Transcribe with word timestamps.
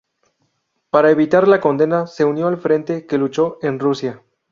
Para 0.89 1.11
evitar 1.11 1.47
la 1.47 1.61
condena 1.61 2.07
se 2.07 2.25
unió 2.25 2.47
al 2.47 2.57
frente 2.57 3.05
que 3.05 3.19
luchó 3.19 3.59
en 3.61 3.77
Rusia. 3.77 4.23